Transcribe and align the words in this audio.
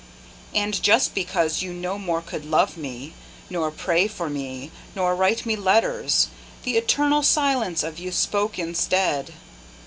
And 0.55 0.81
just 0.81 1.13
because 1.13 1.61
you 1.61 1.73
no 1.73 1.99
more 1.99 2.23
could 2.23 2.43
love 2.43 2.75
me, 2.75 3.13
Nor 3.51 3.69
pray 3.69 4.07
for 4.07 4.31
me, 4.31 4.71
nor 4.95 5.15
write 5.15 5.45
me 5.45 5.55
letters, 5.55 6.29
The 6.63 6.75
eternal 6.75 7.21
silence 7.21 7.83
of 7.83 7.99
you 7.99 8.11
spoke 8.11 8.57
instead. 8.57 9.33